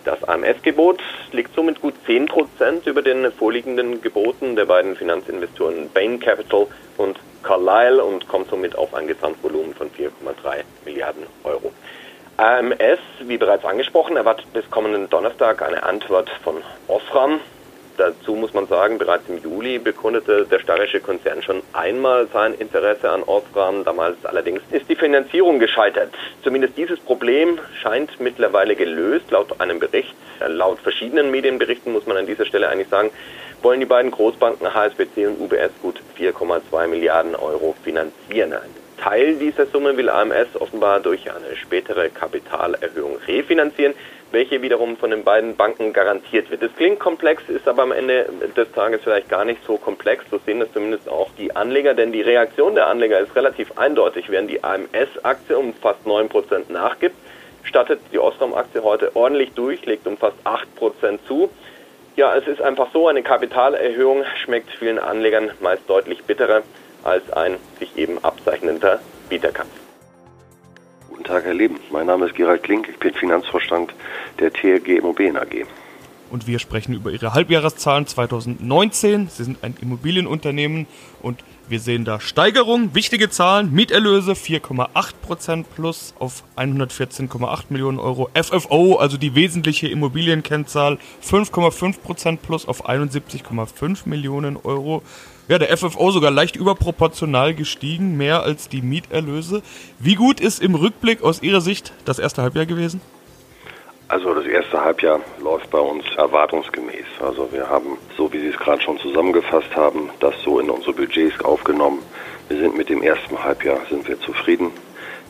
Das 0.06 0.24
AMS-Gebot 0.24 1.02
liegt 1.32 1.56
somit 1.56 1.82
gut 1.82 1.96
10 2.06 2.28
Prozent 2.28 2.86
über 2.86 3.02
den 3.02 3.32
vorliegenden 3.32 4.02
Geboten 4.02 4.56
der 4.56 4.66
beiden 4.66 4.96
Finanzinvestoren 4.96 5.90
Bain 5.90 6.20
Capital 6.20 6.68
und 6.98 7.20
Carlyle 7.42 8.04
und 8.04 8.28
kommt 8.28 8.48
somit 8.50 8.78
auf 8.78 8.94
ein 8.94 9.08
Gesamtvolumen 9.08 9.74
von 9.74 9.90
4,3 9.90 10.64
Milliarden 10.86 11.24
Euro. 11.44 11.72
AMS, 12.38 13.00
wie 13.22 13.38
bereits 13.38 13.66
angesprochen, 13.66 14.16
erwartet 14.16 14.54
bis 14.54 14.70
kommenden 14.70 15.10
Donnerstag 15.10 15.64
eine 15.64 15.82
Antwort 15.82 16.30
von 16.44 16.62
Osram. 16.88 17.40
Dazu 17.98 18.36
muss 18.36 18.54
man 18.54 18.68
sagen, 18.68 18.98
bereits 18.98 19.30
im 19.30 19.38
Juli 19.42 19.80
bekundete 19.80 20.46
der 20.46 20.60
steirische 20.60 21.00
Konzern 21.00 21.42
schon 21.42 21.62
einmal 21.72 22.28
sein 22.34 22.54
Interesse 22.56 23.10
an 23.10 23.24
Osram. 23.24 23.86
Damals 23.86 24.18
allerdings 24.26 24.62
ist 24.72 24.90
die 24.90 24.96
Finanzierung 24.96 25.60
gescheitert. 25.60 26.14
Zumindest 26.44 26.78
dieses 26.78 27.00
Problem 27.00 27.60
scheint 27.82 28.20
mittlerweile 28.20 28.76
gelöst. 28.76 29.32
Laut 29.32 29.62
einem 29.62 29.80
Bericht, 29.80 30.14
laut 30.46 30.80
verschiedenen 30.80 31.32
Medienberichten 31.32 31.94
muss 31.94 32.06
man 32.06 32.18
an 32.18 32.26
dieser 32.26 32.46
Stelle 32.46 32.68
eigentlich 32.68 32.90
sagen, 32.90 33.12
wollen 33.62 33.80
die 33.80 33.86
beiden 33.86 34.12
Großbanken 34.12 34.74
HSBC 34.74 35.28
und 35.28 35.40
UBS 35.40 35.72
gut 35.82 36.02
4,2 36.20 36.88
Milliarden 36.88 37.36
Euro 37.36 37.76
finanzieren. 37.84 38.54
Teil 38.98 39.36
dieser 39.36 39.66
Summe 39.68 39.98
will 39.98 40.10
AMS 40.10 40.60
offenbar 40.60 41.00
durch 41.00 41.30
eine 41.32 41.56
spätere 41.56 42.10
Kapitalerhöhung 42.10 43.18
refinanzieren 43.28 43.94
welche 44.36 44.62
wiederum 44.62 44.98
von 44.98 45.12
den 45.12 45.24
beiden 45.24 45.56
Banken 45.56 45.94
garantiert 45.94 46.52
wird. 46.52 46.62
Das 46.62 46.76
klingt 46.76 47.00
komplex, 47.00 47.44
ist 47.48 47.68
aber 47.70 47.84
am 47.84 47.94
Ende 47.94 48.28
des 48.56 48.70
Tages 48.74 49.02
vielleicht 49.02 49.30
gar 49.30 49.46
nicht 49.46 49.64
so 49.66 49.78
komplex. 49.78 50.26
So 50.30 50.40
sehen 50.46 50.60
das 50.60 50.72
zumindest 50.74 51.08
auch 51.08 51.30
die 51.38 51.56
Anleger, 51.56 51.94
denn 51.94 52.12
die 52.12 52.22
Reaktion 52.22 52.76
der 52.76 52.88
Anleger 52.88 53.20
ist 53.20 53.34
relativ 53.36 53.78
eindeutig. 53.78 54.30
Während 54.30 54.50
die 54.50 54.62
AMS-Aktie 54.62 55.58
um 55.58 55.74
fast 55.74 56.06
9% 56.06 56.70
nachgibt, 56.70 57.16
stattet 57.64 58.02
die 58.12 58.20
Ostrom-Aktie 58.20 58.84
heute 58.84 59.16
ordentlich 59.16 59.54
durch, 59.54 59.86
legt 59.86 60.06
um 60.06 60.18
fast 60.18 60.38
8% 60.44 61.20
zu. 61.28 61.50
Ja, 62.18 62.36
es 62.36 62.46
ist 62.46 62.62
einfach 62.62 62.88
so, 62.92 63.08
eine 63.08 63.24
Kapitalerhöhung 63.24 64.26
schmeckt 64.44 64.70
vielen 64.78 65.00
Anlegern 65.00 65.52
meist 65.62 65.90
deutlich 65.90 66.24
bitterer 66.26 66.64
als 67.06 67.32
ein 67.32 67.58
sich 67.80 67.96
eben 67.96 68.22
abzeichnender 68.24 69.00
Bieterkampf. 69.30 69.72
Guten 71.10 71.24
Tag, 71.24 71.46
Herr 71.46 71.54
Leben. 71.54 71.80
Mein 71.92 72.08
Name 72.08 72.26
ist 72.26 72.36
Gerald 72.36 72.64
Klink. 72.64 72.90
Ich 72.90 72.98
bin 72.98 73.14
Finanzvorstand 73.14 73.94
der 74.40 74.52
TLG 74.52 74.98
Immobilien 74.98 75.38
AG. 75.38 75.66
Und 76.32 76.48
wir 76.48 76.60
sprechen 76.60 76.94
über 76.94 77.12
Ihre 77.12 77.34
Halbjahreszahlen 77.34 78.08
2019. 78.08 79.30
Sie 79.30 79.44
sind 79.44 79.64
ein 79.64 79.76
Immobilienunternehmen 79.82 80.88
und 81.22 81.44
wir 81.68 81.80
sehen 81.80 82.06
da 82.06 82.20
Steigerung, 82.20 82.94
wichtige 82.94 83.30
Zahlen, 83.30 83.72
Mieterlöse 83.72 84.34
4,8% 84.34 85.66
plus 85.76 86.14
auf 86.20 86.44
114,8 86.58 87.64
Millionen 87.70 87.98
Euro, 87.98 88.30
FFO, 88.34 88.98
also 88.98 89.18
die 89.18 89.34
wesentliche 89.34 89.88
Immobilienkennzahl, 89.88 91.00
5,5% 91.24 92.38
plus 92.38 92.68
auf 92.68 92.88
71,5 92.88 94.08
Millionen 94.08 94.58
Euro. 94.58 95.02
Ja, 95.48 95.60
der 95.60 95.76
FFO 95.76 96.12
sogar 96.12 96.32
leicht 96.32 96.56
überproportional 96.56 97.54
gestiegen, 97.54 98.18
mehr 98.18 98.44
als 98.44 98.70
die 98.70 98.82
Mieterlöse. 98.82 99.62
Wie 100.00 100.16
gut 100.16 100.40
ist 100.40 100.62
im 100.62 100.76
Rückblick 100.76 101.24
aus 101.24 101.42
Ihrer 101.42 101.62
Sicht 101.62 101.94
das 102.06 102.20
erste 102.20 102.42
Halbjahr 102.42 102.66
gewesen? 102.66 103.02
Also 104.08 104.36
das 104.36 104.46
erste 104.46 104.84
Halbjahr 104.84 105.20
läuft 105.42 105.72
bei 105.72 105.80
uns 105.80 106.06
erwartungsgemäß. 106.16 107.06
Also 107.22 107.52
wir 107.52 107.68
haben, 107.68 107.98
so 108.16 108.32
wie 108.32 108.40
Sie 108.40 108.50
es 108.50 108.58
gerade 108.58 108.82
schon 108.82 109.00
zusammengefasst 109.00 109.76
haben, 109.76 110.12
das 110.20 110.36
so 110.44 110.60
in 110.60 110.70
unsere 110.70 110.94
Budgets 110.94 111.44
aufgenommen. 111.44 112.04
Wir 112.48 112.58
sind 112.58 112.78
mit 112.78 112.90
dem 112.90 113.02
ersten 113.02 113.44
Halbjahr 113.44 113.80
sind 113.90 114.08
wir 114.08 114.20
zufrieden. 114.20 114.72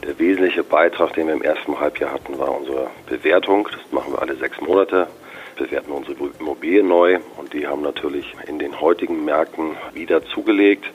Der 0.03 0.19
wesentliche 0.19 0.63
Beitrag, 0.63 1.13
den 1.13 1.27
wir 1.27 1.33
im 1.35 1.41
ersten 1.41 1.79
Halbjahr 1.79 2.11
hatten, 2.11 2.37
war 2.37 2.59
unsere 2.59 2.89
Bewertung. 3.07 3.67
Das 3.71 3.91
machen 3.91 4.11
wir 4.11 4.21
alle 4.21 4.35
sechs 4.35 4.59
Monate 4.59 5.07
bewerten 5.55 5.91
unsere 5.91 6.15
Immobilien 6.39 6.87
neu 6.87 7.19
und 7.37 7.53
die 7.53 7.65
haben 7.67 7.81
natürlich 7.81 8.33
in 8.47 8.59
den 8.59 8.81
heutigen 8.81 9.23
Märkten 9.25 9.77
wieder 9.93 10.23
zugelegt. 10.25 10.85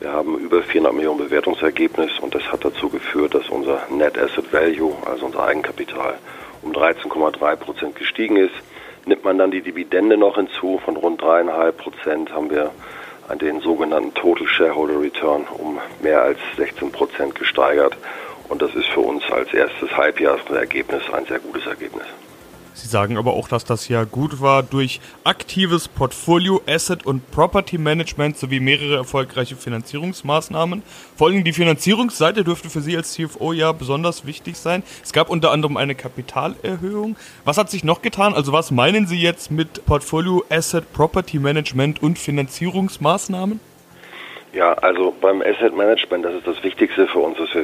Wir 0.00 0.12
haben 0.12 0.38
über 0.38 0.62
400 0.62 0.92
Millionen 0.94 1.18
Bewertungsergebnis 1.18 2.10
und 2.20 2.34
das 2.34 2.42
hat 2.50 2.64
dazu 2.64 2.88
geführt, 2.88 3.34
dass 3.34 3.48
unser 3.48 3.86
Net 3.90 4.18
Asset 4.18 4.52
Value, 4.52 4.94
also 5.06 5.26
unser 5.26 5.44
Eigenkapital, 5.44 6.18
um 6.62 6.72
13,3 6.72 7.56
Prozent 7.56 7.96
gestiegen 7.96 8.36
ist. 8.36 8.54
Nimmt 9.04 9.24
man 9.24 9.38
dann 9.38 9.50
die 9.50 9.62
Dividende 9.62 10.16
noch 10.16 10.36
hinzu 10.36 10.80
von 10.84 10.96
rund 10.96 11.20
dreieinhalb 11.20 11.76
Prozent, 11.76 12.32
haben 12.32 12.50
wir 12.50 12.70
an 13.28 13.38
den 13.38 13.60
sogenannten 13.60 14.14
Total 14.14 14.46
Shareholder 14.46 15.00
Return 15.00 15.44
um 15.58 15.78
mehr 16.00 16.22
als 16.22 16.38
16 16.56 16.92
Prozent 16.92 17.34
gesteigert. 17.34 17.96
Und 18.48 18.62
das 18.62 18.74
ist 18.74 18.86
für 18.88 19.00
uns 19.00 19.24
als 19.30 19.52
erstes 19.54 19.96
Halbjahresergebnis 19.96 21.02
ein 21.12 21.24
sehr 21.26 21.38
gutes 21.38 21.66
Ergebnis. 21.66 22.06
Sie 22.74 22.88
sagen 22.88 23.18
aber 23.18 23.34
auch, 23.34 23.48
dass 23.48 23.64
das 23.64 23.88
ja 23.88 24.04
gut 24.04 24.40
war 24.40 24.62
durch 24.62 25.00
aktives 25.24 25.88
Portfolio, 25.88 26.62
Asset 26.66 27.04
und 27.04 27.30
Property 27.30 27.78
Management 27.78 28.38
sowie 28.38 28.60
mehrere 28.60 28.96
erfolgreiche 28.96 29.56
Finanzierungsmaßnahmen. 29.56 30.82
Vor 31.16 31.28
allem 31.28 31.44
die 31.44 31.52
Finanzierungsseite 31.52 32.44
dürfte 32.44 32.70
für 32.70 32.80
Sie 32.80 32.96
als 32.96 33.12
CFO 33.12 33.52
ja 33.52 33.72
besonders 33.72 34.26
wichtig 34.26 34.56
sein. 34.56 34.82
Es 35.02 35.12
gab 35.12 35.28
unter 35.28 35.50
anderem 35.50 35.76
eine 35.76 35.94
Kapitalerhöhung. 35.94 37.16
Was 37.44 37.58
hat 37.58 37.70
sich 37.70 37.84
noch 37.84 38.00
getan? 38.02 38.34
Also 38.34 38.52
was 38.52 38.70
meinen 38.70 39.06
Sie 39.06 39.20
jetzt 39.20 39.50
mit 39.50 39.84
Portfolio, 39.84 40.44
Asset, 40.48 40.92
Property 40.92 41.38
Management 41.38 42.02
und 42.02 42.18
Finanzierungsmaßnahmen? 42.18 43.60
Ja, 44.52 44.74
also 44.74 45.14
beim 45.18 45.40
Asset 45.40 45.74
Management, 45.74 46.26
das 46.26 46.34
ist 46.34 46.46
das 46.46 46.62
Wichtigste 46.62 47.06
für 47.06 47.21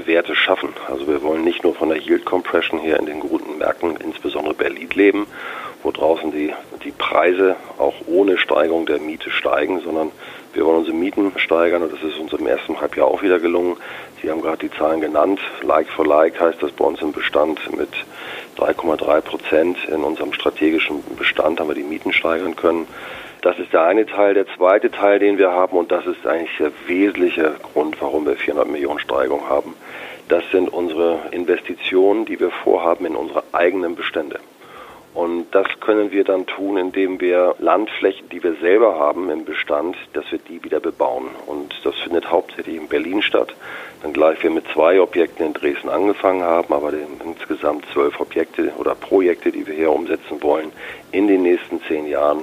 Werte 0.08 0.34
schaffen. 0.34 0.70
Also 0.88 1.06
wir 1.06 1.22
wollen 1.22 1.44
nicht 1.44 1.62
nur 1.62 1.74
von 1.74 1.90
der 1.90 1.98
Yield 1.98 2.24
Compression 2.24 2.80
hier 2.80 2.98
in 2.98 3.06
den 3.06 3.20
guten 3.20 3.58
Märkten, 3.58 3.96
insbesondere 3.98 4.54
Berlin 4.54 4.88
leben, 4.94 5.26
wo 5.84 5.92
draußen 5.92 6.32
die, 6.32 6.52
die 6.82 6.90
Preise 6.90 7.54
auch 7.78 7.94
ohne 8.08 8.38
Steigerung 8.38 8.86
der 8.86 8.98
Miete 8.98 9.30
steigen, 9.30 9.80
sondern 9.80 10.10
wir 10.54 10.64
wollen 10.64 10.78
unsere 10.78 10.96
Mieten 10.96 11.32
steigern 11.36 11.82
und 11.82 11.92
das 11.92 12.02
ist 12.02 12.18
uns 12.18 12.32
im 12.32 12.46
ersten 12.46 12.80
Halbjahr 12.80 13.06
auch 13.06 13.22
wieder 13.22 13.38
gelungen. 13.38 13.76
Sie 14.20 14.30
haben 14.30 14.40
gerade 14.40 14.66
die 14.66 14.76
Zahlen 14.76 15.00
genannt. 15.00 15.38
Like 15.62 15.88
for 15.88 16.04
Like 16.04 16.40
heißt 16.40 16.60
das 16.62 16.72
bei 16.72 16.84
uns 16.84 17.00
im 17.00 17.12
Bestand 17.12 17.60
mit 17.76 17.90
3,3 18.56 19.20
Prozent. 19.20 19.78
In 19.88 20.02
unserem 20.02 20.32
strategischen 20.32 21.04
Bestand 21.16 21.60
haben 21.60 21.68
wir 21.68 21.74
die 21.74 21.84
Mieten 21.84 22.12
steigern 22.12 22.56
können. 22.56 22.88
Das 23.42 23.58
ist 23.58 23.72
der 23.72 23.84
eine 23.84 24.06
Teil. 24.06 24.34
Der 24.34 24.46
zweite 24.56 24.90
Teil, 24.90 25.18
den 25.18 25.38
wir 25.38 25.52
haben, 25.52 25.76
und 25.76 25.92
das 25.92 26.06
ist 26.06 26.26
eigentlich 26.26 26.56
der 26.58 26.72
wesentliche 26.86 27.54
Grund, 27.72 28.00
warum 28.00 28.26
wir 28.26 28.36
400 28.36 28.68
Millionen 28.68 28.98
Steigerung 28.98 29.48
haben, 29.48 29.74
das 30.28 30.42
sind 30.50 30.68
unsere 30.68 31.20
Investitionen, 31.30 32.24
die 32.24 32.38
wir 32.38 32.50
vorhaben 32.50 33.06
in 33.06 33.16
unsere 33.16 33.42
eigenen 33.52 33.94
Bestände. 33.94 34.40
Und 35.14 35.46
das 35.52 35.66
können 35.80 36.12
wir 36.12 36.22
dann 36.22 36.46
tun, 36.46 36.76
indem 36.76 37.20
wir 37.20 37.56
Landflächen, 37.58 38.28
die 38.28 38.42
wir 38.42 38.54
selber 38.60 39.00
haben 39.00 39.30
im 39.30 39.44
Bestand, 39.44 39.96
dass 40.12 40.30
wir 40.30 40.38
die 40.38 40.62
wieder 40.62 40.80
bebauen. 40.80 41.30
Und 41.46 41.74
das 41.82 41.96
findet 41.96 42.30
hauptsächlich 42.30 42.76
in 42.76 42.88
Berlin 42.88 43.22
statt. 43.22 43.54
Wenngleich 44.02 44.42
wir 44.42 44.50
mit 44.50 44.64
zwei 44.72 45.00
Objekten 45.00 45.46
in 45.46 45.54
Dresden 45.54 45.88
angefangen 45.88 46.42
haben, 46.42 46.72
aber 46.72 46.92
insgesamt 47.24 47.84
zwölf 47.92 48.20
Objekte 48.20 48.72
oder 48.78 48.94
Projekte, 48.94 49.50
die 49.50 49.66
wir 49.66 49.74
hier 49.74 49.90
umsetzen 49.90 50.40
wollen, 50.42 50.70
in 51.10 51.26
den 51.26 51.42
nächsten 51.42 51.80
zehn 51.88 52.06
Jahren. 52.06 52.42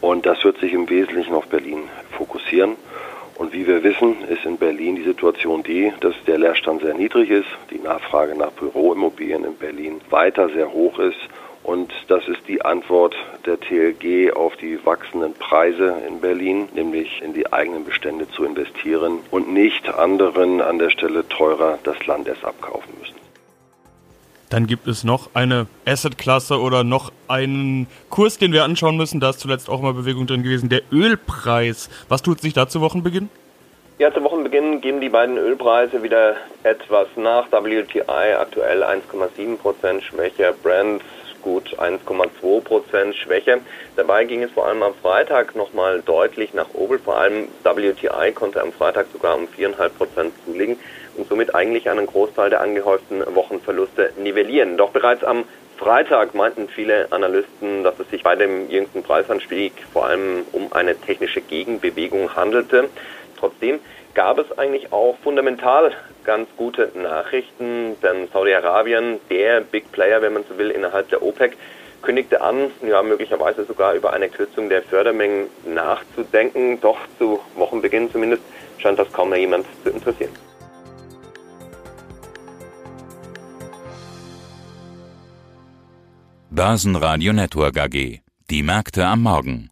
Und 0.00 0.26
das 0.26 0.44
wird 0.44 0.58
sich 0.58 0.72
im 0.72 0.88
Wesentlichen 0.88 1.34
auf 1.34 1.46
Berlin 1.46 1.88
fokussieren. 2.10 2.76
Und 3.36 3.52
wie 3.52 3.66
wir 3.66 3.82
wissen, 3.82 4.22
ist 4.28 4.44
in 4.44 4.58
Berlin 4.58 4.96
die 4.96 5.02
Situation 5.02 5.62
die, 5.62 5.92
dass 6.00 6.14
der 6.26 6.38
Leerstand 6.38 6.82
sehr 6.82 6.94
niedrig 6.94 7.30
ist, 7.30 7.48
die 7.70 7.78
Nachfrage 7.78 8.36
nach 8.36 8.52
Büroimmobilien 8.52 9.44
in 9.44 9.56
Berlin 9.56 10.00
weiter 10.10 10.48
sehr 10.50 10.72
hoch 10.72 10.98
ist. 10.98 11.18
Und 11.64 11.92
das 12.08 12.28
ist 12.28 12.46
die 12.46 12.62
Antwort 12.62 13.16
der 13.46 13.58
TLG 13.58 14.36
auf 14.36 14.54
die 14.56 14.84
wachsenden 14.84 15.32
Preise 15.32 15.96
in 16.06 16.20
Berlin, 16.20 16.68
nämlich 16.74 17.22
in 17.22 17.32
die 17.32 17.52
eigenen 17.52 17.84
Bestände 17.84 18.28
zu 18.28 18.44
investieren 18.44 19.20
und 19.30 19.52
nicht 19.52 19.88
anderen 19.88 20.60
an 20.60 20.78
der 20.78 20.90
Stelle 20.90 21.26
teurer 21.26 21.78
das 21.82 22.06
Land 22.06 22.28
erst 22.28 22.44
abkaufen 22.44 22.92
müssen. 23.00 23.23
Dann 24.54 24.68
gibt 24.68 24.86
es 24.86 25.02
noch 25.02 25.30
eine 25.34 25.66
Asset-Klasse 25.84 26.60
oder 26.60 26.84
noch 26.84 27.10
einen 27.26 27.88
Kurs, 28.08 28.38
den 28.38 28.52
wir 28.52 28.62
anschauen 28.62 28.96
müssen. 28.96 29.18
Da 29.18 29.30
ist 29.30 29.40
zuletzt 29.40 29.68
auch 29.68 29.80
mal 29.80 29.94
Bewegung 29.94 30.28
drin 30.28 30.44
gewesen. 30.44 30.68
Der 30.68 30.82
Ölpreis. 30.92 31.90
Was 32.08 32.22
tut 32.22 32.40
sich 32.40 32.52
da 32.52 32.68
zu 32.68 32.80
Wochenbeginn? 32.80 33.30
Ja, 33.98 34.14
zu 34.14 34.22
Wochenbeginn 34.22 34.80
geben 34.80 35.00
die 35.00 35.08
beiden 35.08 35.38
Ölpreise 35.38 36.04
wieder 36.04 36.36
etwas 36.62 37.08
nach. 37.16 37.50
WTI 37.50 38.34
aktuell 38.38 38.84
1,7% 38.84 40.02
schwächer, 40.02 40.52
Brent 40.62 41.02
gut 41.42 41.76
1,2 41.76 42.60
Prozent 42.60 43.16
Schwäche. 43.16 43.58
Dabei 43.96 44.24
ging 44.24 44.44
es 44.44 44.52
vor 44.52 44.66
allem 44.66 44.84
am 44.84 44.94
Freitag 44.94 45.56
nochmal 45.56 46.00
deutlich 46.00 46.54
nach 46.54 46.72
oben. 46.74 47.00
Vor 47.00 47.16
allem 47.18 47.48
WTI 47.64 48.32
konnte 48.32 48.62
am 48.62 48.72
Freitag 48.72 49.06
sogar 49.12 49.36
um 49.36 49.46
4,5 49.46 49.88
Prozent 49.90 50.32
zulegen 50.44 50.76
und 51.16 51.28
somit 51.28 51.54
eigentlich 51.54 51.88
einen 51.88 52.06
Großteil 52.06 52.50
der 52.50 52.60
angehäuften 52.60 53.22
Wochenverluste 53.34 54.12
nivellieren. 54.18 54.76
Doch 54.76 54.90
bereits 54.90 55.24
am 55.24 55.44
Freitag 55.76 56.34
meinten 56.34 56.68
viele 56.68 57.10
Analysten, 57.10 57.82
dass 57.82 57.98
es 57.98 58.08
sich 58.10 58.22
bei 58.22 58.36
dem 58.36 58.70
jüngsten 58.70 59.02
Preisanstieg 59.02 59.72
vor 59.92 60.06
allem 60.06 60.44
um 60.52 60.72
eine 60.72 60.96
technische 60.96 61.40
Gegenbewegung 61.40 62.36
handelte. 62.36 62.88
Trotzdem 63.38 63.80
gab 64.14 64.38
es 64.38 64.56
eigentlich 64.56 64.92
auch 64.92 65.16
fundamental 65.22 65.92
ganz 66.24 66.48
gute 66.56 66.90
Nachrichten, 66.94 67.96
denn 68.02 68.28
Saudi-Arabien, 68.32 69.18
der 69.28 69.60
Big 69.60 69.90
Player, 69.92 70.22
wenn 70.22 70.32
man 70.32 70.44
so 70.48 70.56
will, 70.56 70.70
innerhalb 70.70 71.08
der 71.08 71.22
OPEC, 71.22 71.56
kündigte 72.02 72.40
an, 72.40 72.70
ja 72.86 73.02
möglicherweise 73.02 73.64
sogar 73.64 73.94
über 73.94 74.12
eine 74.12 74.28
Kürzung 74.28 74.68
der 74.68 74.82
Fördermengen 74.82 75.48
nachzudenken. 75.66 76.80
Doch 76.80 76.98
zu 77.18 77.40
Wochenbeginn 77.56 78.10
zumindest 78.12 78.42
scheint 78.78 78.98
das 78.98 79.12
kaum 79.12 79.30
mehr 79.30 79.40
jemand 79.40 79.66
zu 79.82 79.90
interessieren. 79.90 80.32
Börsenradio 86.54 87.32
Network 87.32 87.76
AG. 87.78 88.20
Die 88.48 88.62
Märkte 88.62 89.08
am 89.08 89.22
Morgen. 89.22 89.70